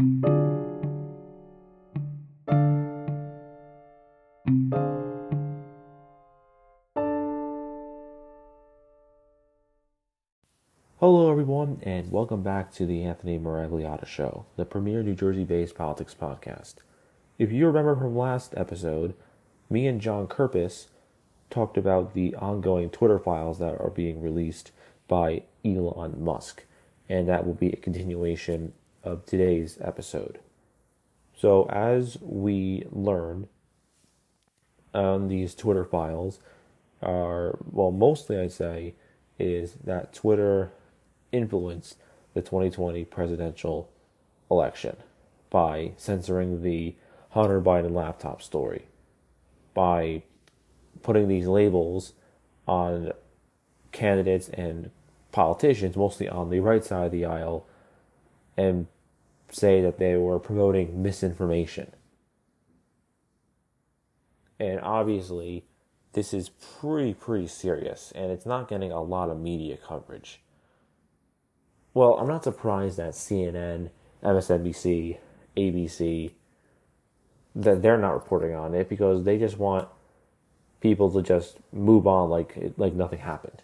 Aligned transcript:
Hello, 0.00 0.20
everyone, 11.30 11.80
and 11.82 12.10
welcome 12.10 12.42
back 12.42 12.72
to 12.72 12.86
the 12.86 13.04
Anthony 13.04 13.38
Miragliotta 13.38 14.06
Show, 14.06 14.46
the 14.56 14.64
premier 14.64 15.02
New 15.02 15.14
Jersey 15.14 15.44
based 15.44 15.74
politics 15.74 16.16
podcast. 16.18 16.76
If 17.38 17.52
you 17.52 17.66
remember 17.66 17.94
from 17.94 18.16
last 18.16 18.54
episode, 18.56 19.12
me 19.68 19.86
and 19.86 20.00
John 20.00 20.28
Kirpus 20.28 20.86
talked 21.50 21.76
about 21.76 22.14
the 22.14 22.34
ongoing 22.36 22.88
Twitter 22.88 23.18
files 23.18 23.58
that 23.58 23.78
are 23.78 23.90
being 23.90 24.22
released 24.22 24.72
by 25.08 25.42
Elon 25.62 26.24
Musk, 26.24 26.64
and 27.06 27.28
that 27.28 27.46
will 27.46 27.52
be 27.52 27.68
a 27.68 27.76
continuation 27.76 28.72
of 29.02 29.26
today's 29.26 29.78
episode. 29.80 30.38
So, 31.36 31.64
as 31.70 32.18
we 32.20 32.84
learn 32.90 33.48
on 34.92 35.28
these 35.28 35.54
Twitter 35.54 35.84
files, 35.84 36.40
are 37.02 37.58
well, 37.70 37.90
mostly 37.90 38.38
I'd 38.38 38.52
say 38.52 38.94
is 39.38 39.74
that 39.84 40.12
Twitter 40.12 40.72
influenced 41.32 41.96
the 42.34 42.42
2020 42.42 43.04
presidential 43.06 43.90
election 44.50 44.96
by 45.48 45.92
censoring 45.96 46.62
the 46.62 46.94
Hunter 47.30 47.60
Biden 47.60 47.92
laptop 47.92 48.42
story, 48.42 48.86
by 49.72 50.22
putting 51.02 51.28
these 51.28 51.46
labels 51.46 52.12
on 52.66 53.12
candidates 53.92 54.48
and 54.50 54.90
politicians, 55.32 55.96
mostly 55.96 56.28
on 56.28 56.50
the 56.50 56.60
right 56.60 56.84
side 56.84 57.06
of 57.06 57.12
the 57.12 57.24
aisle, 57.24 57.66
and 58.60 58.86
say 59.50 59.80
that 59.80 59.98
they 59.98 60.16
were 60.16 60.38
promoting 60.38 61.02
misinformation. 61.02 61.92
And 64.58 64.78
obviously, 64.80 65.64
this 66.12 66.34
is 66.34 66.50
pretty, 66.50 67.14
pretty 67.14 67.46
serious, 67.46 68.12
and 68.14 68.30
it's 68.30 68.44
not 68.44 68.68
getting 68.68 68.92
a 68.92 69.02
lot 69.02 69.30
of 69.30 69.40
media 69.40 69.78
coverage. 69.78 70.42
Well, 71.94 72.14
I'm 72.14 72.28
not 72.28 72.44
surprised 72.44 72.98
that 72.98 73.14
CNN, 73.14 73.88
MSNBC, 74.22 75.16
ABC, 75.56 76.32
that 77.54 77.80
they're 77.80 77.96
not 77.96 78.12
reporting 78.12 78.54
on 78.54 78.74
it 78.74 78.90
because 78.90 79.24
they 79.24 79.38
just 79.38 79.56
want 79.56 79.88
people 80.80 81.10
to 81.12 81.22
just 81.22 81.58
move 81.72 82.06
on 82.06 82.28
like 82.28 82.74
like 82.76 82.92
nothing 82.92 83.18
happened. 83.20 83.62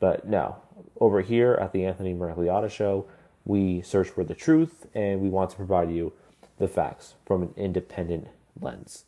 But 0.00 0.26
no, 0.26 0.56
over 1.00 1.20
here 1.20 1.54
at 1.54 1.72
the 1.72 1.86
Anthony 1.86 2.12
Miragliotta 2.14 2.70
Show, 2.70 3.06
we 3.44 3.82
search 3.82 4.08
for 4.08 4.24
the 4.24 4.34
truth 4.34 4.86
and 4.94 5.20
we 5.20 5.28
want 5.28 5.50
to 5.50 5.56
provide 5.56 5.90
you 5.90 6.12
the 6.58 6.68
facts 6.68 7.14
from 7.26 7.42
an 7.42 7.54
independent 7.56 8.28
lens. 8.60 9.04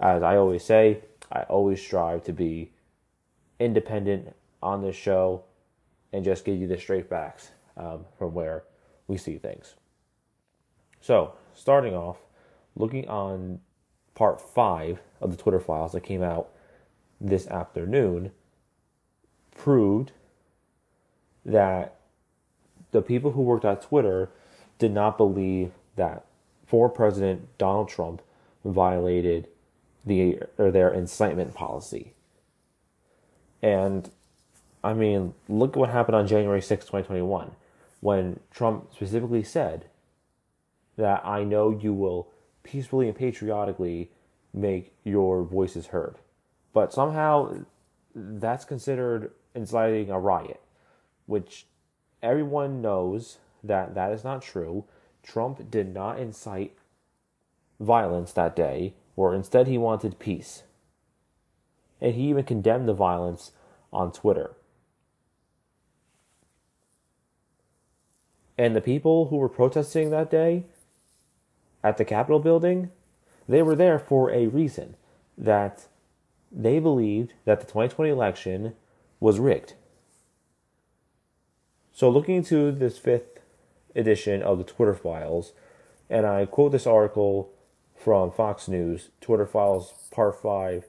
As 0.00 0.22
I 0.22 0.36
always 0.36 0.64
say, 0.64 1.00
I 1.30 1.42
always 1.42 1.80
strive 1.80 2.24
to 2.24 2.32
be 2.32 2.72
independent 3.58 4.34
on 4.62 4.82
this 4.82 4.96
show 4.96 5.44
and 6.12 6.24
just 6.24 6.44
give 6.44 6.58
you 6.58 6.66
the 6.66 6.78
straight 6.78 7.08
facts 7.08 7.50
um, 7.76 8.04
from 8.18 8.34
where 8.34 8.64
we 9.06 9.16
see 9.16 9.38
things. 9.38 9.74
So, 11.00 11.34
starting 11.54 11.94
off, 11.94 12.18
looking 12.76 13.08
on 13.08 13.60
part 14.14 14.40
five 14.40 15.00
of 15.20 15.30
the 15.30 15.36
Twitter 15.36 15.60
files 15.60 15.92
that 15.92 16.02
came 16.02 16.22
out 16.22 16.48
this 17.20 17.46
afternoon, 17.48 18.32
proved 19.56 20.12
that 21.44 22.00
the 22.94 23.02
people 23.02 23.32
who 23.32 23.42
worked 23.42 23.64
at 23.64 23.82
Twitter 23.82 24.30
did 24.78 24.92
not 24.92 25.18
believe 25.18 25.72
that 25.96 26.24
former 26.64 26.88
President 26.88 27.48
Donald 27.58 27.88
Trump 27.88 28.22
violated 28.64 29.48
the 30.06 30.38
or 30.58 30.70
their 30.70 30.94
incitement 30.94 31.54
policy. 31.54 32.12
And 33.60 34.08
I 34.84 34.94
mean, 34.94 35.34
look 35.48 35.70
at 35.72 35.76
what 35.76 35.90
happened 35.90 36.14
on 36.14 36.28
January 36.28 36.62
6, 36.62 36.84
2021 36.84 37.50
when 38.00 38.38
Trump 38.52 38.94
specifically 38.94 39.42
said 39.42 39.86
that 40.96 41.26
I 41.26 41.42
know 41.42 41.70
you 41.70 41.92
will 41.92 42.28
peacefully 42.62 43.08
and 43.08 43.16
patriotically 43.16 44.10
make 44.52 44.94
your 45.02 45.42
voices 45.42 45.86
heard. 45.88 46.14
But 46.72 46.92
somehow 46.92 47.64
that's 48.14 48.64
considered 48.64 49.32
inciting 49.52 50.10
a 50.10 50.20
riot, 50.20 50.60
which 51.26 51.66
everyone 52.24 52.80
knows 52.80 53.38
that 53.62 53.94
that 53.94 54.10
is 54.12 54.24
not 54.24 54.42
true. 54.42 54.84
Trump 55.22 55.70
did 55.70 55.92
not 55.94 56.18
incite 56.18 56.76
violence 57.78 58.32
that 58.32 58.56
day, 58.56 58.94
or 59.16 59.34
instead 59.34 59.66
he 59.66 59.78
wanted 59.78 60.18
peace. 60.18 60.64
And 62.00 62.14
he 62.14 62.28
even 62.28 62.44
condemned 62.44 62.88
the 62.88 62.94
violence 62.94 63.52
on 63.92 64.10
Twitter. 64.10 64.52
And 68.56 68.74
the 68.74 68.80
people 68.80 69.28
who 69.28 69.36
were 69.36 69.48
protesting 69.48 70.10
that 70.10 70.30
day 70.30 70.64
at 71.82 71.96
the 71.96 72.04
Capitol 72.04 72.38
building, 72.38 72.90
they 73.48 73.62
were 73.62 73.76
there 73.76 73.98
for 73.98 74.30
a 74.30 74.46
reason 74.46 74.96
that 75.36 75.86
they 76.52 76.78
believed 76.78 77.34
that 77.44 77.60
the 77.60 77.66
2020 77.66 78.10
election 78.10 78.74
was 79.18 79.40
rigged. 79.40 79.74
So, 81.96 82.10
looking 82.10 82.34
into 82.34 82.72
this 82.72 82.98
fifth 82.98 83.38
edition 83.94 84.42
of 84.42 84.58
the 84.58 84.64
Twitter 84.64 84.94
Files, 84.94 85.52
and 86.10 86.26
I 86.26 86.44
quote 86.44 86.72
this 86.72 86.88
article 86.88 87.52
from 87.94 88.32
Fox 88.32 88.66
News 88.66 89.10
Twitter 89.20 89.46
Files 89.46 89.94
Part 90.10 90.42
5 90.42 90.86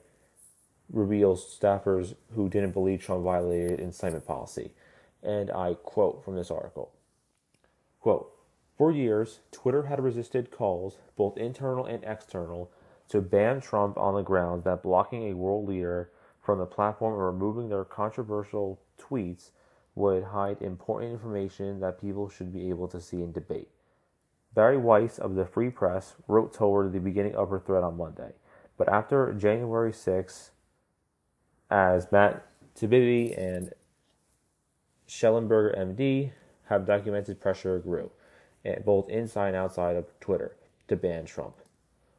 reveals 0.92 1.56
staffers 1.60 2.16
who 2.34 2.48
didn't 2.48 2.72
believe 2.72 3.02
Trump 3.02 3.22
violated 3.22 3.78
incitement 3.78 4.26
policy. 4.26 4.72
And 5.22 5.48
I 5.48 5.74
quote 5.74 6.24
from 6.24 6.34
this 6.34 6.50
article 6.50 6.90
Quote, 8.00 8.32
for 8.76 8.90
years, 8.90 9.38
Twitter 9.52 9.84
had 9.84 10.02
resisted 10.02 10.50
calls, 10.50 10.98
both 11.16 11.38
internal 11.38 11.86
and 11.86 12.02
external, 12.02 12.68
to 13.10 13.20
ban 13.20 13.60
Trump 13.60 13.96
on 13.96 14.14
the 14.14 14.22
grounds 14.22 14.64
that 14.64 14.82
blocking 14.82 15.30
a 15.30 15.36
world 15.36 15.68
leader 15.68 16.10
from 16.42 16.58
the 16.58 16.66
platform 16.66 17.14
or 17.14 17.30
removing 17.30 17.68
their 17.68 17.84
controversial 17.84 18.80
tweets 19.00 19.50
would 19.96 20.22
hide 20.22 20.62
important 20.62 21.12
information 21.12 21.80
that 21.80 22.00
people 22.00 22.28
should 22.28 22.52
be 22.52 22.68
able 22.68 22.86
to 22.86 23.00
see 23.00 23.16
and 23.16 23.34
debate. 23.34 23.68
Bari 24.54 24.76
Weiss 24.76 25.18
of 25.18 25.34
the 25.34 25.44
Free 25.44 25.70
Press 25.70 26.14
wrote 26.28 26.54
toward 26.54 26.92
the 26.92 27.00
beginning 27.00 27.34
of 27.34 27.50
her 27.50 27.58
thread 27.58 27.82
on 27.82 27.96
Monday, 27.96 28.32
but 28.76 28.88
after 28.88 29.32
January 29.32 29.92
6, 29.92 30.50
as 31.70 32.12
Matt 32.12 32.46
Taibbi 32.78 33.36
and 33.36 33.72
Shellenberger 35.08 35.76
MD 35.76 36.30
have 36.68 36.86
documented 36.86 37.40
pressure 37.40 37.78
grew, 37.78 38.10
eh, 38.64 38.78
both 38.84 39.08
inside 39.08 39.48
and 39.48 39.56
outside 39.56 39.96
of 39.96 40.06
Twitter, 40.20 40.56
to 40.88 40.96
ban 40.96 41.24
Trump. 41.24 41.56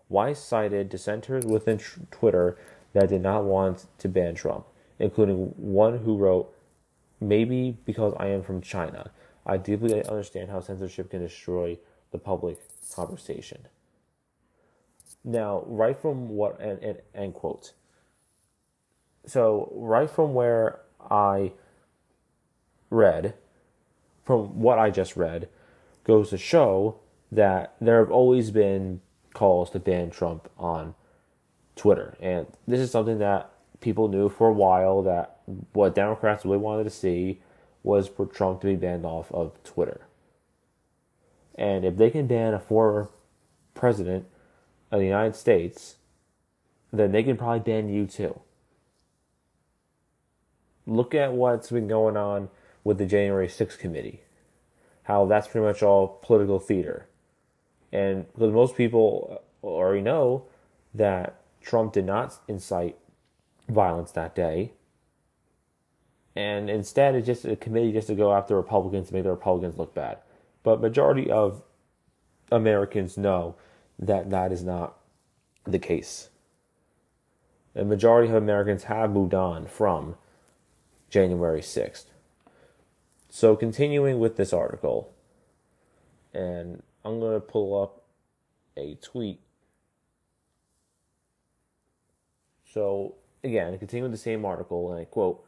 Weiss 0.09 0.39
cited 0.39 0.89
dissenters 0.89 1.45
within 1.45 1.79
Twitter 2.11 2.57
that 2.93 3.09
did 3.09 3.21
not 3.21 3.43
want 3.43 3.87
to 3.99 4.07
ban 4.07 4.35
Trump, 4.35 4.65
including 4.99 5.53
one 5.57 5.99
who 5.99 6.17
wrote, 6.17 6.53
Maybe 7.19 7.77
because 7.85 8.13
I 8.17 8.27
am 8.27 8.43
from 8.43 8.61
China, 8.61 9.11
I 9.45 9.57
deeply 9.57 10.03
understand 10.05 10.49
how 10.49 10.59
censorship 10.59 11.09
can 11.09 11.21
destroy 11.21 11.77
the 12.11 12.17
public 12.17 12.59
conversation. 12.93 13.67
Now, 15.23 15.63
right 15.65 15.97
from 15.97 16.29
what, 16.29 16.59
and, 16.59 16.81
and, 16.83 16.99
end 17.13 17.33
quote. 17.33 17.73
So, 19.25 19.71
right 19.73 20.09
from 20.09 20.33
where 20.33 20.79
I 21.09 21.53
read, 22.89 23.33
from 24.23 24.59
what 24.59 24.79
I 24.79 24.89
just 24.89 25.17
read, 25.17 25.49
goes 26.03 26.29
to 26.29 26.37
show 26.37 26.99
that 27.31 27.75
there 27.81 27.99
have 27.99 28.11
always 28.11 28.51
been 28.51 29.01
calls 29.33 29.69
to 29.71 29.79
ban 29.79 30.09
Trump 30.09 30.49
on 30.57 30.95
Twitter. 31.75 32.17
And 32.21 32.47
this 32.67 32.79
is 32.79 32.91
something 32.91 33.19
that 33.19 33.51
people 33.79 34.07
knew 34.07 34.29
for 34.29 34.49
a 34.49 34.53
while 34.53 35.01
that 35.03 35.39
what 35.73 35.95
Democrats 35.95 36.45
really 36.45 36.57
wanted 36.57 36.83
to 36.85 36.89
see 36.89 37.41
was 37.83 38.07
for 38.07 38.25
Trump 38.25 38.61
to 38.61 38.67
be 38.67 38.75
banned 38.75 39.05
off 39.05 39.31
of 39.31 39.61
Twitter. 39.63 40.01
And 41.55 41.85
if 41.85 41.97
they 41.97 42.09
can 42.09 42.27
ban 42.27 42.53
a 42.53 42.59
former 42.59 43.09
president 43.73 44.25
of 44.91 44.99
the 44.99 45.05
United 45.05 45.35
States, 45.35 45.95
then 46.91 47.11
they 47.11 47.23
can 47.23 47.37
probably 47.37 47.59
ban 47.59 47.89
you 47.89 48.05
too. 48.05 48.39
Look 50.85 51.13
at 51.13 51.33
what's 51.33 51.69
been 51.69 51.87
going 51.87 52.15
on 52.15 52.49
with 52.83 52.97
the 52.97 53.05
January 53.05 53.47
6th 53.47 53.77
committee. 53.77 54.21
How 55.03 55.25
that's 55.25 55.47
pretty 55.47 55.65
much 55.65 55.83
all 55.83 56.19
political 56.21 56.59
theater. 56.59 57.07
And 57.91 58.31
because 58.33 58.53
most 58.53 58.75
people 58.75 59.41
already 59.63 60.01
know 60.01 60.45
that 60.93 61.41
Trump 61.61 61.93
did 61.93 62.05
not 62.05 62.35
incite 62.47 62.97
violence 63.67 64.11
that 64.11 64.35
day. 64.35 64.73
And 66.35 66.69
instead, 66.69 67.15
it's 67.15 67.25
just 67.25 67.45
a 67.45 67.55
committee 67.55 67.91
just 67.91 68.07
to 68.07 68.15
go 68.15 68.33
after 68.33 68.55
Republicans 68.55 69.07
to 69.07 69.13
make 69.13 69.23
the 69.23 69.31
Republicans 69.31 69.77
look 69.77 69.95
bad. 69.95 70.19
But 70.63 70.81
majority 70.81 71.31
of 71.31 71.63
Americans 72.51 73.17
know 73.17 73.55
that 73.97 74.29
that 74.29 74.51
is 74.51 74.63
not 74.63 74.97
the 75.65 75.79
case. 75.79 76.29
The 77.73 77.85
majority 77.85 78.29
of 78.29 78.35
Americans 78.35 78.83
have 78.83 79.11
moved 79.11 79.33
on 79.33 79.65
from 79.65 80.15
January 81.09 81.61
6th. 81.61 82.05
So, 83.29 83.55
continuing 83.55 84.19
with 84.19 84.37
this 84.37 84.53
article, 84.53 85.13
and 86.33 86.81
I'm 87.03 87.19
going 87.19 87.33
to 87.33 87.39
pull 87.39 87.81
up 87.81 88.03
a 88.75 88.95
tweet. 88.95 89.39
So, 92.73 93.15
again, 93.43 93.77
continuing 93.77 94.11
the 94.11 94.17
same 94.17 94.45
article, 94.45 94.91
and 94.91 94.99
I 94.99 95.05
quote, 95.05 95.43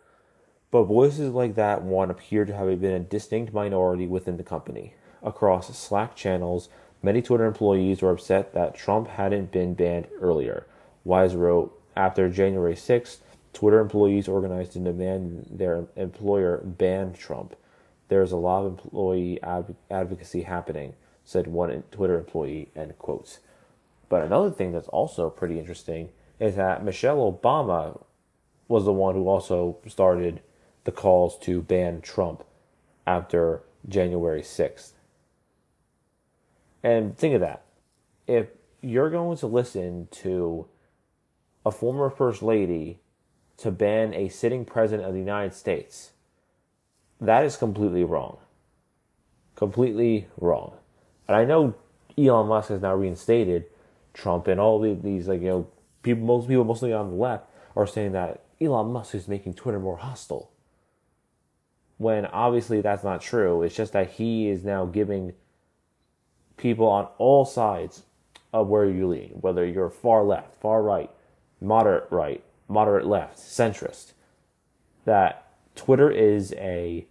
but 0.72 0.84
voices 0.84 1.34
like 1.34 1.56
that 1.56 1.82
one 1.82 2.12
appear 2.12 2.46
to 2.46 2.56
have 2.56 2.80
been 2.80 2.94
a 2.94 3.00
distinct 3.00 3.54
minority 3.54 4.06
within 4.06 4.38
the 4.38 4.44
company. 4.44 4.94
Across 5.24 5.76
Slack 5.78 6.16
channels, 6.16 6.70
many 7.02 7.22
Twitter 7.22 7.46
employees 7.46 8.02
were 8.02 8.12
upset 8.12 8.54
that 8.54 8.76
Trump 8.76 9.08
hadn't 9.08 9.52
been 9.52 9.74
banned 9.74 10.08
earlier. 10.22 10.68
Weiss 11.04 11.34
wrote, 11.34 11.76
after 11.96 12.30
January 12.30 12.76
6th, 12.76 13.18
Twitter 13.52 13.80
employees 13.80 14.28
organized 14.28 14.74
to 14.74 14.80
demand 14.80 15.48
their 15.50 15.86
employer 15.96 16.62
ban 16.64 17.14
Trump. 17.14 17.56
There's 18.08 18.32
a 18.32 18.38
lot 18.38 18.66
of 18.66 18.74
employee 18.74 19.40
advocacy 19.90 20.44
happening, 20.44 20.94
said 21.26 21.48
one 21.48 21.84
Twitter 21.92 22.20
employee, 22.20 22.70
end 22.76 22.98
quotes. 23.00 23.40
But 24.08 24.24
another 24.24 24.52
thing 24.52 24.72
that's 24.72 24.88
also 24.90 25.30
pretty 25.30 25.58
interesting 25.60 26.10
is 26.40 26.56
that 26.56 26.84
Michelle 26.84 27.32
Obama 27.32 28.02
was 28.68 28.86
the 28.86 28.94
one 28.94 29.16
who 29.16 29.28
also 29.28 29.78
started 29.88 30.42
the 30.86 30.92
calls 30.92 31.38
to 31.40 31.62
ban 31.62 32.02
Trump 32.02 32.44
after 33.06 33.64
January 33.88 34.42
6th. 34.42 34.92
And 36.82 37.18
think 37.18 37.36
of 37.36 37.42
that. 37.42 37.64
If 38.28 38.48
you're 38.82 39.10
going 39.10 39.38
to 39.38 39.48
listen 39.48 40.08
to 40.12 40.68
a 41.66 41.72
former 41.72 42.10
First 42.10 42.42
Lady 42.42 43.00
to 43.58 43.72
ban 43.72 44.14
a 44.14 44.30
sitting 44.30 44.64
president 44.64 45.08
of 45.08 45.14
the 45.14 45.20
United 45.20 45.54
States, 45.54 46.12
that 47.20 47.44
is 47.44 47.58
completely 47.58 48.04
wrong. 48.04 48.38
Completely 49.56 50.28
wrong. 50.40 50.78
And 51.28 51.36
I 51.36 51.44
know 51.44 51.76
Elon 52.18 52.48
Musk 52.48 52.70
has 52.70 52.82
now 52.82 52.96
reinstated 52.96 53.66
Trump 54.14 54.48
and 54.48 54.60
all 54.60 54.80
these, 54.80 55.28
like, 55.28 55.42
you 55.42 55.50
know, 55.50 55.68
people, 56.04 56.24
most 56.24 56.48
people, 56.48 56.64
mostly 56.64 56.94
on 56.94 57.10
the 57.10 57.16
left, 57.16 57.46
are 57.76 57.88
saying 57.88 58.12
that 58.14 58.44
Elon 58.62 58.92
Musk 58.92 59.16
is 59.16 59.28
making 59.28 59.54
Twitter 59.54 59.80
more 59.80 59.98
hostile. 59.98 60.52
When 61.98 62.26
obviously 62.28 62.82
that's 62.82 63.04
not 63.04 63.22
true. 63.22 63.62
It's 63.62 63.76
just 63.76 63.94
that 63.94 64.12
he 64.12 64.48
is 64.50 64.64
now 64.64 64.86
giving 64.86 65.34
people 66.58 66.88
on 66.88 67.08
all 67.18 67.46
sides 67.46 68.04
of 68.54 68.68
where 68.68 68.86
you 68.86 69.08
lean, 69.08 69.38
whether 69.42 69.66
you're 69.66 69.90
far 69.90 70.24
left, 70.24 70.56
far 70.56 70.82
right, 70.82 71.10
moderate 71.62 72.08
right, 72.10 72.44
moderate 72.68 73.06
left, 73.06 73.38
centrist, 73.38 74.14
that 75.06 75.48
Twitter 75.76 76.10
is 76.10 76.54
a 76.54 77.06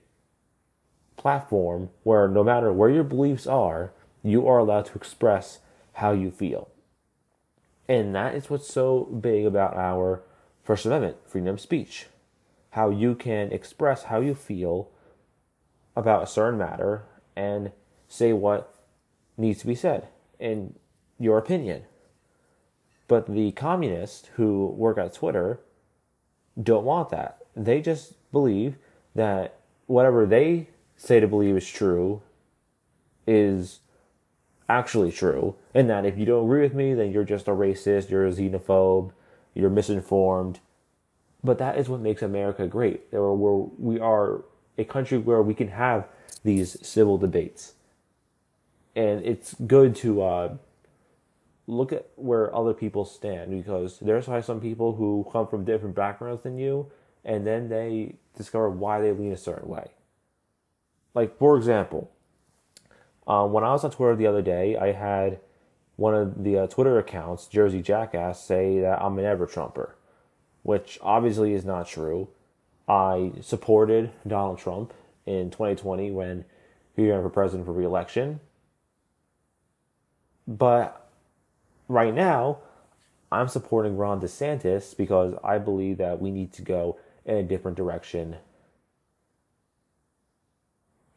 platform 1.16 1.90
where 2.02 2.28
no 2.28 2.44
matter 2.44 2.72
where 2.72 2.90
your 2.90 3.04
beliefs 3.04 3.46
are, 3.46 3.92
you 4.22 4.46
are 4.46 4.58
allowed 4.58 4.86
to 4.86 4.94
express 4.94 5.60
how 5.94 6.12
you 6.12 6.30
feel. 6.30 6.68
And 7.88 8.14
that 8.14 8.34
is 8.34 8.50
what's 8.50 8.72
so 8.72 9.04
big 9.04 9.46
about 9.46 9.76
our 9.76 10.22
First 10.62 10.84
Amendment, 10.84 11.16
freedom 11.26 11.54
of 11.54 11.60
speech. 11.60 12.06
How 12.70 12.90
you 12.90 13.14
can 13.14 13.50
express 13.50 14.04
how 14.04 14.20
you 14.20 14.34
feel 14.34 14.90
about 15.96 16.22
a 16.22 16.26
certain 16.26 16.58
matter 16.58 17.04
and 17.34 17.72
say 18.06 18.32
what 18.32 18.74
needs 19.36 19.60
to 19.60 19.66
be 19.66 19.74
said 19.74 20.08
in 20.38 20.74
your 21.18 21.38
opinion. 21.38 21.84
But 23.06 23.26
the 23.26 23.52
communists 23.52 24.28
who 24.34 24.66
work 24.66 24.98
at 24.98 25.14
Twitter 25.14 25.60
don't 26.62 26.84
want 26.84 27.08
that. 27.08 27.38
They 27.56 27.80
just 27.80 28.12
believe 28.30 28.76
that 29.14 29.60
whatever 29.86 30.26
they 30.26 30.68
say 30.96 31.20
to 31.20 31.26
believe 31.26 31.56
is 31.56 31.66
true 31.66 32.22
is 33.26 33.80
actually 34.68 35.12
true, 35.12 35.54
and 35.74 35.88
that 35.88 36.04
if 36.04 36.18
you 36.18 36.26
don't 36.26 36.44
agree 36.44 36.62
with 36.62 36.74
me, 36.74 36.94
then 36.94 37.12
you're 37.12 37.24
just 37.24 37.48
a 37.48 37.52
racist, 37.52 38.10
you're 38.10 38.26
a 38.26 38.32
xenophobe, 38.32 39.12
you're 39.54 39.70
misinformed. 39.70 40.60
But 41.42 41.58
that 41.58 41.78
is 41.78 41.88
what 41.88 42.00
makes 42.00 42.22
America 42.22 42.66
great. 42.66 43.10
There 43.10 43.22
where 43.22 43.68
we 43.78 44.00
are 44.00 44.44
a 44.76 44.84
country 44.84 45.18
where 45.18 45.42
we 45.42 45.54
can 45.54 45.68
have 45.68 46.06
these 46.44 46.76
civil 46.86 47.18
debates, 47.18 47.74
and 48.94 49.24
it's 49.24 49.54
good 49.66 49.94
to 49.96 50.22
uh, 50.22 50.56
look 51.66 51.92
at 51.92 52.08
where 52.16 52.54
other 52.54 52.74
people 52.74 53.04
stand 53.04 53.50
because 53.50 53.98
there's 54.00 54.24
probably 54.24 54.42
some 54.42 54.60
people 54.60 54.94
who 54.94 55.26
come 55.32 55.46
from 55.46 55.64
different 55.64 55.94
backgrounds 55.94 56.42
than 56.42 56.58
you, 56.58 56.90
and 57.24 57.46
then 57.46 57.68
they 57.68 58.16
discover 58.36 58.70
why 58.70 59.00
they 59.00 59.12
lean 59.12 59.32
a 59.32 59.36
certain 59.36 59.68
way. 59.68 59.88
Like, 61.14 61.38
for 61.38 61.56
example, 61.56 62.10
uh, 63.28 63.46
when 63.46 63.62
I 63.62 63.72
was 63.72 63.84
on 63.84 63.90
Twitter 63.90 64.16
the 64.16 64.26
other 64.26 64.42
day, 64.42 64.76
I 64.76 64.92
had 64.92 65.38
one 65.96 66.14
of 66.14 66.42
the 66.42 66.58
uh, 66.60 66.66
Twitter 66.66 66.98
accounts, 66.98 67.46
Jersey 67.46 67.82
Jackass, 67.82 68.42
say 68.42 68.80
that 68.80 69.02
I'm 69.02 69.18
an 69.18 69.26
ever 69.26 69.46
Trumper, 69.46 69.96
which 70.62 70.98
obviously 71.02 71.52
is 71.52 71.64
not 71.64 71.86
true. 71.86 72.28
I 72.88 73.32
supported 73.42 74.12
Donald 74.26 74.58
Trump 74.58 74.94
in 75.26 75.50
2020 75.50 76.10
when 76.10 76.46
he 76.96 77.10
ran 77.10 77.22
for 77.22 77.28
president 77.28 77.66
for 77.66 77.72
reelection. 77.72 78.40
But 80.46 81.10
right 81.86 82.14
now, 82.14 82.60
I'm 83.30 83.48
supporting 83.48 83.98
Ron 83.98 84.22
DeSantis 84.22 84.96
because 84.96 85.34
I 85.44 85.58
believe 85.58 85.98
that 85.98 86.18
we 86.18 86.30
need 86.30 86.52
to 86.54 86.62
go 86.62 86.98
in 87.26 87.36
a 87.36 87.42
different 87.42 87.76
direction. 87.76 88.36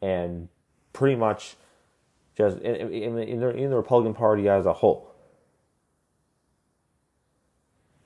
And 0.02 0.48
pretty 0.92 1.16
much 1.16 1.56
just 2.36 2.58
in, 2.58 2.74
in, 2.74 3.18
in, 3.18 3.40
the, 3.40 3.50
in 3.50 3.70
the 3.70 3.76
Republican 3.76 4.14
Party 4.14 4.48
as 4.48 4.66
a 4.66 4.72
whole. 4.72 5.10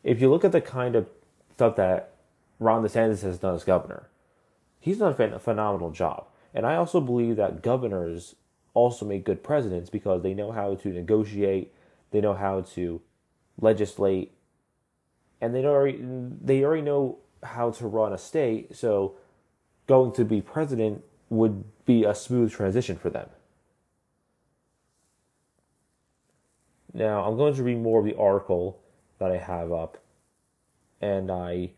If 0.02 0.20
you 0.20 0.30
look 0.30 0.44
at 0.44 0.52
the 0.52 0.60
kind 0.60 0.94
of 0.94 1.08
stuff 1.54 1.76
that 1.76 2.14
Ron 2.58 2.82
DeSantis 2.82 3.22
has 3.22 3.38
done 3.38 3.54
as 3.54 3.64
governor, 3.64 4.08
he's 4.78 4.98
done 4.98 5.14
a 5.18 5.38
phenomenal 5.38 5.90
job. 5.90 6.26
And 6.54 6.64
I 6.64 6.76
also 6.76 7.00
believe 7.00 7.36
that 7.36 7.62
governors 7.62 8.34
also 8.72 9.04
make 9.04 9.24
good 9.24 9.42
presidents 9.42 9.90
because 9.90 10.22
they 10.22 10.34
know 10.34 10.52
how 10.52 10.74
to 10.76 10.88
negotiate 10.88 11.72
they 12.10 12.20
know 12.20 12.34
how 12.34 12.62
to 12.62 13.00
legislate, 13.60 14.32
and 15.40 15.54
they 15.54 15.64
already 15.64 15.98
they 16.00 16.64
already 16.64 16.82
know 16.82 17.18
how 17.42 17.70
to 17.72 17.86
run 17.86 18.12
a 18.12 18.18
state. 18.18 18.74
So, 18.74 19.16
going 19.86 20.12
to 20.12 20.24
be 20.24 20.40
president 20.40 21.04
would 21.28 21.64
be 21.84 22.04
a 22.04 22.14
smooth 22.14 22.52
transition 22.52 22.96
for 22.96 23.10
them. 23.10 23.28
Now, 26.96 27.24
I'm 27.24 27.36
going 27.36 27.54
to 27.54 27.62
read 27.62 27.78
more 27.82 27.98
of 27.98 28.06
the 28.06 28.16
article 28.16 28.80
that 29.18 29.30
I 29.30 29.36
have 29.36 29.70
up, 29.70 29.98
and 30.98 31.30
I 31.30 31.72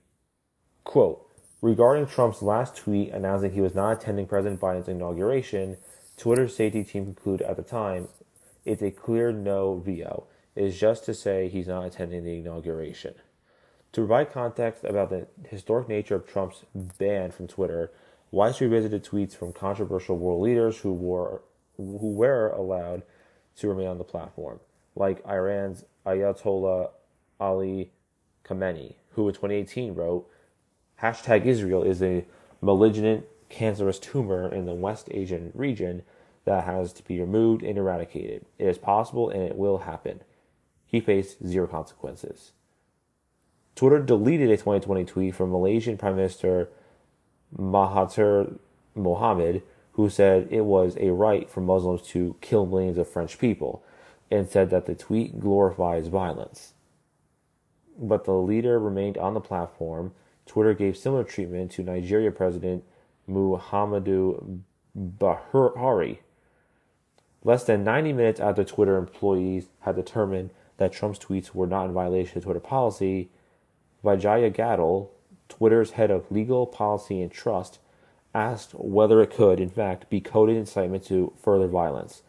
quote 0.85 1.29
Regarding 1.61 2.07
Trump's 2.07 2.41
last 2.41 2.77
tweet 2.77 3.11
announcing 3.11 3.51
he 3.51 3.61
was 3.61 3.75
not 3.75 4.01
attending 4.01 4.29
President 4.29 4.61
Biden's 4.61 4.87
inauguration, 4.87 5.77
Twitter's 6.17 6.55
safety 6.55 6.85
team 6.85 7.05
concluded 7.05 7.49
at 7.49 7.57
the 7.57 7.65
time 7.65 8.07
it's 8.65 8.81
a 8.81 8.93
clear 8.93 9.33
no 9.33 9.83
VO. 9.85 10.29
It 10.55 10.63
is 10.63 10.79
just 10.79 11.05
to 11.07 11.15
say 11.15 11.49
he's 11.49 11.67
not 11.67 11.87
attending 11.87 12.23
the 12.23 12.39
inauguration. 12.39 13.15
To 13.95 14.03
provide 14.03 14.33
context 14.33 14.85
about 14.85 15.11
the 15.11 15.27
historic 15.49 15.89
nature 15.89 16.15
of 16.15 16.29
Trump's 16.29 16.63
ban 16.77 17.33
from 17.33 17.49
Twitter, 17.49 17.91
Weiss 18.31 18.61
revisited 18.61 19.05
tweets 19.05 19.35
from 19.35 19.53
controversial 19.53 20.17
world 20.17 20.43
leaders 20.43 20.79
who 20.79 20.93
were 20.93 21.43
who 21.77 22.13
were 22.13 22.51
allowed 22.51 23.03
to 23.57 23.69
remain 23.69 23.89
on 23.89 23.99
the 23.99 24.05
platform, 24.05 24.61
like 24.99 25.25
Iran's 25.27 25.85
Ayatollah 26.05 26.91
Ali 27.41 27.91
Khamenei, 28.45 28.95
who 29.13 29.29
in 29.29 29.35
2018 29.35 29.95
wrote, 29.95 30.29
hashtag 31.03 31.47
Israel 31.47 31.83
is 31.83 32.03
a 32.03 32.25
malignant 32.61 33.25
cancerous 33.49 33.99
tumor 33.99 34.53
in 34.53 34.67
the 34.67 34.75
West 34.75 35.09
Asian 35.11 35.53
region 35.55 36.03
that 36.45 36.65
has 36.65 36.93
to 36.95 37.03
be 37.05 37.21
removed 37.21 37.63
and 37.63 37.79
eradicated. 37.79 38.45
It 38.59 38.67
is 38.67 38.79
possible 38.79 39.31
and 39.31 39.43
it 39.43 39.57
will 39.57 39.79
happen. 39.79 40.21
He 40.87 41.01
faced 41.01 41.47
zero 41.47 41.67
consequences. 41.67 42.53
Twitter 43.77 44.01
deleted 44.01 44.51
a 44.51 44.57
2020 44.57 45.05
tweet 45.05 45.35
from 45.35 45.53
Malaysian 45.53 45.97
Prime 45.97 46.17
Minister 46.17 46.69
Mahathir 47.57 48.59
Mohamad, 48.97 49.63
who 49.93 50.11
said 50.11 50.49
it 50.51 50.65
was 50.65 50.97
a 50.99 51.11
right 51.13 51.49
for 51.49 51.61
Muslims 51.61 52.03
to 52.03 52.35
kill 52.41 52.67
millions 52.67 52.99
of 52.99 53.09
French 53.09 53.39
people, 53.39 53.85
and 54.31 54.49
said 54.49 54.71
that 54.71 54.87
the 54.87 54.95
tweet 54.95 55.41
glorifies 55.41 56.09
violence. 56.09 56.75
But 57.99 58.25
the 58.25 58.35
leader 58.35 58.79
remained 58.79 59.19
on 59.19 59.35
the 59.35 59.41
platform. 59.41 60.13
Twitter 60.47 60.75
gave 60.75 60.97
similar 60.97 61.25
treatment 61.25 61.73
to 61.73 61.83
Nigeria 61.83 62.31
President 62.31 62.85
Muhammadu 63.29 64.61
Buhari 64.97 66.19
Less 67.45 67.65
than 67.65 67.85
90 67.85 68.13
minutes 68.15 68.41
after 68.41 68.65
Twitter 68.65 68.97
employees 68.97 69.69
had 69.81 69.97
determined 69.97 70.51
that 70.79 70.93
Trump's 70.93 71.19
tweets 71.19 71.55
were 71.55 71.67
not 71.67 71.87
in 71.87 71.93
violation 71.93 72.39
of 72.39 72.45
Twitter 72.45 72.61
policy, 72.61 73.31
Vijaya 74.03 74.51
Gadde, 74.51 75.07
Twitter's 75.49 75.93
head 75.93 76.11
of 76.11 76.31
legal 76.31 76.67
policy 76.67 77.21
and 77.23 77.31
trust, 77.31 77.79
asked 78.35 78.75
whether 78.75 79.23
it 79.23 79.31
could, 79.31 79.61
in 79.61 79.71
fact, 79.71 80.11
be 80.11 80.21
coded 80.21 80.57
incitement 80.57 81.05
to 81.05 81.33
further 81.41 81.69
violence. 81.69 82.23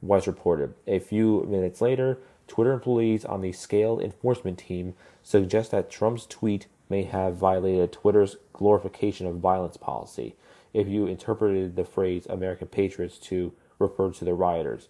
Weiss 0.00 0.26
reported. 0.26 0.74
A 0.86 0.98
few 0.98 1.44
minutes 1.44 1.80
later, 1.80 2.18
Twitter 2.46 2.72
employees 2.72 3.24
on 3.24 3.40
the 3.40 3.52
scaled 3.52 4.02
enforcement 4.02 4.58
team 4.58 4.94
suggest 5.22 5.70
that 5.70 5.90
Trump's 5.90 6.26
tweet 6.26 6.66
may 6.88 7.02
have 7.02 7.36
violated 7.36 7.92
Twitter's 7.92 8.36
glorification 8.52 9.26
of 9.26 9.36
violence 9.36 9.76
policy 9.76 10.34
if 10.72 10.88
you 10.88 11.06
interpreted 11.06 11.76
the 11.76 11.84
phrase 11.84 12.26
American 12.26 12.68
patriots 12.68 13.18
to 13.18 13.52
refer 13.78 14.10
to 14.10 14.24
the 14.24 14.34
rioters. 14.34 14.88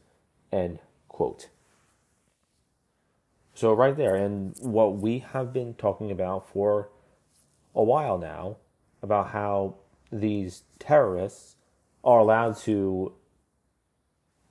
End 0.53 0.79
quote. 1.09 1.49
So, 3.55 3.73
right 3.73 3.97
there, 3.97 4.15
and 4.15 4.57
what 4.61 4.99
we 4.99 5.19
have 5.19 5.53
been 5.53 5.75
talking 5.75 6.13
about 6.13 6.49
for 6.49 6.91
a 7.75 7.83
while 7.83 8.17
now 8.17 8.57
about 9.03 9.31
how 9.31 9.75
these 10.13 10.63
terrorists 10.79 11.57
are 12.05 12.21
allowed 12.21 12.57
to 12.59 13.13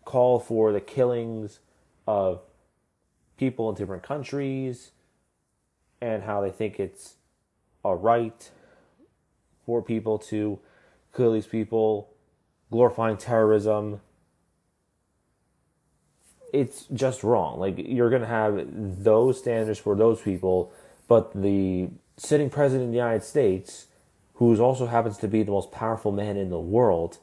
call 0.08 0.40
for 0.40 0.72
the 0.72 0.80
killings 0.80 1.60
of 2.08 2.40
people 3.36 3.70
in 3.70 3.76
different 3.76 4.04
countries 4.04 4.92
and 6.00 6.24
how 6.24 6.40
they 6.40 6.50
think 6.50 6.80
it's 6.80 7.16
a 7.84 7.94
right 7.94 8.50
for 9.66 9.82
people 9.82 10.18
to 10.18 10.60
kill 11.14 11.34
these 11.34 11.46
people, 11.46 12.10
glorifying 12.72 13.18
terrorism. 13.18 14.00
It's 16.54 16.86
just 16.94 17.22
wrong. 17.22 17.60
Like, 17.60 17.76
you're 17.78 18.10
going 18.10 18.22
to 18.22 18.30
have 18.30 18.66
those 19.04 19.38
standards 19.38 19.78
for 19.78 19.94
those 19.94 20.22
people, 20.22 20.72
but 21.10 21.34
the 21.34 21.90
sitting 22.16 22.50
president 22.50 22.86
of 22.86 22.92
the 22.92 22.98
United 22.98 23.24
States, 23.24 23.88
who 24.36 24.56
also 24.58 24.86
happens 24.86 25.18
to 25.18 25.28
be 25.28 25.44
the 25.44 25.52
most 25.52 25.70
powerful 25.70 26.14
man 26.14 26.38
in 26.38 26.50
the 26.50 26.60
world, 26.60 27.18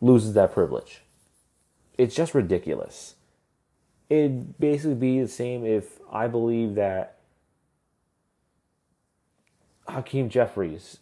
loses 0.00 0.32
that 0.32 0.54
privilege. 0.54 1.02
It's 1.98 2.14
just 2.14 2.34
ridiculous. 2.34 3.14
It'd 4.08 4.58
basically 4.58 4.94
be 4.94 5.20
the 5.20 5.28
same 5.28 5.64
if 5.64 5.98
I 6.12 6.28
believe 6.28 6.74
that 6.76 7.18
Hakeem 9.88 10.28
Jeffries, 10.28 10.98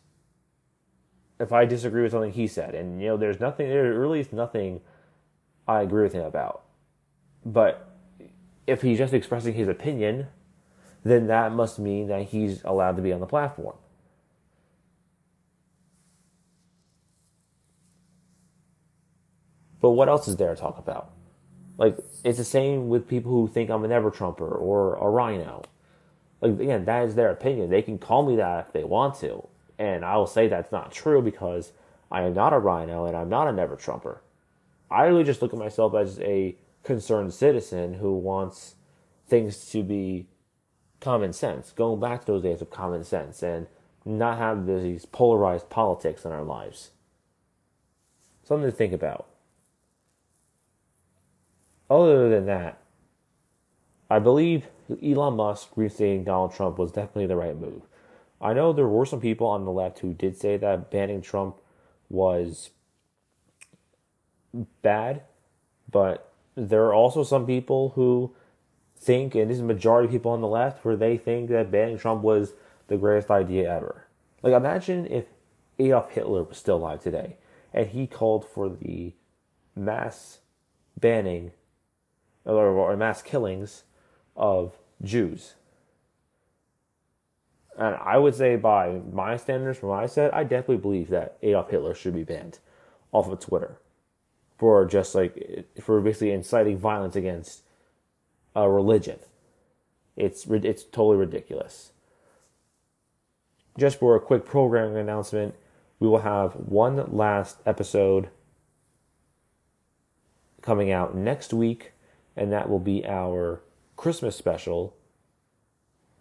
if 1.40 1.52
I 1.52 1.64
disagree 1.64 2.02
with 2.02 2.12
something 2.12 2.32
he 2.32 2.46
said, 2.46 2.74
and 2.74 3.00
you 3.00 3.08
know, 3.08 3.16
there's 3.16 3.40
nothing, 3.40 3.68
there 3.68 3.98
really 3.98 4.20
is 4.20 4.32
nothing 4.32 4.80
I 5.66 5.82
agree 5.82 6.02
with 6.02 6.12
him 6.12 6.24
about. 6.24 6.62
But 7.44 7.90
if 8.66 8.82
he's 8.82 8.98
just 8.98 9.12
expressing 9.12 9.54
his 9.54 9.68
opinion, 9.68 10.28
then 11.02 11.26
that 11.26 11.52
must 11.52 11.78
mean 11.78 12.08
that 12.08 12.28
he's 12.28 12.62
allowed 12.64 12.96
to 12.96 13.02
be 13.02 13.12
on 13.12 13.20
the 13.20 13.26
platform. 13.26 13.76
But 19.84 19.90
what 19.90 20.08
else 20.08 20.28
is 20.28 20.36
there 20.36 20.54
to 20.54 20.58
talk 20.58 20.78
about? 20.78 21.10
Like, 21.76 21.98
it's 22.24 22.38
the 22.38 22.44
same 22.44 22.88
with 22.88 23.06
people 23.06 23.30
who 23.30 23.46
think 23.46 23.68
I'm 23.68 23.84
an 23.84 23.92
ever 23.92 24.10
Trumper 24.10 24.48
or 24.48 24.94
a 24.94 25.10
RINO. 25.10 25.64
Like, 26.40 26.52
again, 26.52 26.86
that 26.86 27.04
is 27.04 27.16
their 27.16 27.30
opinion. 27.30 27.68
They 27.68 27.82
can 27.82 27.98
call 27.98 28.24
me 28.24 28.34
that 28.36 28.68
if 28.68 28.72
they 28.72 28.82
want 28.82 29.16
to. 29.16 29.46
And 29.78 30.02
I 30.02 30.16
will 30.16 30.26
say 30.26 30.48
that's 30.48 30.72
not 30.72 30.90
true 30.90 31.20
because 31.20 31.72
I 32.10 32.22
am 32.22 32.32
not 32.32 32.54
a 32.54 32.58
RINO 32.58 33.04
and 33.04 33.14
I'm 33.14 33.28
not 33.28 33.46
a 33.46 33.52
never 33.52 33.76
Trumper. 33.76 34.22
I 34.90 35.02
really 35.02 35.22
just 35.22 35.42
look 35.42 35.52
at 35.52 35.58
myself 35.58 35.94
as 35.94 36.18
a 36.20 36.56
concerned 36.82 37.34
citizen 37.34 37.92
who 37.92 38.16
wants 38.16 38.76
things 39.28 39.70
to 39.72 39.82
be 39.82 40.28
common 41.00 41.34
sense, 41.34 41.72
going 41.72 42.00
back 42.00 42.24
to 42.24 42.32
those 42.32 42.42
days 42.42 42.62
of 42.62 42.70
common 42.70 43.04
sense 43.04 43.42
and 43.42 43.66
not 44.06 44.38
have 44.38 44.64
these 44.64 45.04
polarized 45.04 45.68
politics 45.68 46.24
in 46.24 46.32
our 46.32 46.42
lives. 46.42 46.92
Something 48.44 48.70
to 48.70 48.74
think 48.74 48.94
about. 48.94 49.26
Other 51.90 52.28
than 52.28 52.46
that, 52.46 52.78
I 54.10 54.18
believe 54.18 54.68
Elon 55.02 55.36
Musk 55.36 55.70
reinstating 55.76 56.24
Donald 56.24 56.54
Trump 56.54 56.78
was 56.78 56.92
definitely 56.92 57.26
the 57.26 57.36
right 57.36 57.58
move. 57.58 57.82
I 58.40 58.52
know 58.52 58.72
there 58.72 58.88
were 58.88 59.06
some 59.06 59.20
people 59.20 59.46
on 59.46 59.64
the 59.64 59.70
left 59.70 60.00
who 60.00 60.12
did 60.12 60.36
say 60.36 60.56
that 60.56 60.90
banning 60.90 61.22
Trump 61.22 61.56
was 62.10 62.70
bad, 64.82 65.22
but 65.90 66.32
there 66.54 66.84
are 66.84 66.94
also 66.94 67.24
some 67.24 67.46
people 67.46 67.90
who 67.90 68.34
think, 68.96 69.34
and 69.34 69.50
this 69.50 69.56
is 69.56 69.62
a 69.62 69.66
majority 69.66 70.06
of 70.06 70.12
people 70.12 70.32
on 70.32 70.40
the 70.40 70.48
left, 70.48 70.84
where 70.84 70.96
they 70.96 71.16
think 71.16 71.50
that 71.50 71.70
banning 71.70 71.98
Trump 71.98 72.22
was 72.22 72.52
the 72.88 72.96
greatest 72.96 73.30
idea 73.30 73.74
ever. 73.74 74.06
Like, 74.42 74.52
imagine 74.52 75.06
if 75.06 75.26
Adolf 75.78 76.10
Hitler 76.10 76.42
was 76.44 76.58
still 76.58 76.76
alive 76.76 77.02
today 77.02 77.36
and 77.72 77.88
he 77.88 78.06
called 78.06 78.46
for 78.46 78.68
the 78.68 79.12
mass 79.74 80.38
banning 80.98 81.50
or, 82.44 82.66
or 82.66 82.96
mass 82.96 83.22
killings 83.22 83.84
of 84.36 84.78
Jews. 85.02 85.54
And 87.76 87.96
I 87.96 88.18
would 88.18 88.34
say, 88.34 88.56
by 88.56 89.00
my 89.12 89.36
standards, 89.36 89.78
from 89.78 89.88
what 89.88 90.02
I 90.02 90.06
said, 90.06 90.30
I 90.32 90.44
definitely 90.44 90.76
believe 90.76 91.08
that 91.08 91.36
Adolf 91.42 91.70
Hitler 91.70 91.94
should 91.94 92.14
be 92.14 92.22
banned 92.22 92.60
off 93.12 93.28
of 93.28 93.40
Twitter 93.40 93.78
for 94.58 94.84
just 94.84 95.14
like 95.14 95.66
for 95.80 96.00
basically 96.00 96.30
inciting 96.30 96.78
violence 96.78 97.16
against 97.16 97.62
a 98.54 98.70
religion. 98.70 99.18
It's 100.16 100.46
it's 100.46 100.84
totally 100.84 101.16
ridiculous. 101.16 101.90
Just 103.76 103.98
for 103.98 104.14
a 104.14 104.20
quick 104.20 104.44
programming 104.44 104.96
announcement, 104.96 105.56
we 105.98 106.06
will 106.06 106.20
have 106.20 106.52
one 106.52 107.12
last 107.12 107.58
episode 107.66 108.28
coming 110.62 110.92
out 110.92 111.16
next 111.16 111.52
week, 111.52 111.92
and 112.36 112.52
that 112.52 112.68
will 112.68 112.78
be 112.78 113.04
our 113.06 113.62
Christmas 113.96 114.36
special. 114.36 114.96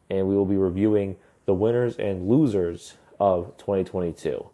And 0.09 0.27
we 0.27 0.35
will 0.35 0.45
be 0.45 0.57
reviewing 0.57 1.15
the 1.45 1.53
winners 1.53 1.97
and 1.97 2.27
losers 2.27 2.95
of 3.19 3.57
2022. 3.57 4.49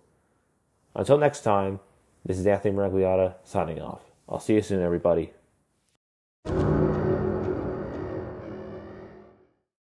Until 0.96 1.18
next 1.18 1.42
time, 1.42 1.80
this 2.25 2.38
is 2.38 2.48
Anthony 2.48 2.75
Miragliotta 2.75 3.36
signing 3.44 3.82
off. 3.82 4.01
I'll 4.28 4.39
see 4.39 4.54
you 4.54 4.62
soon, 4.62 4.82
everybody. 4.82 5.34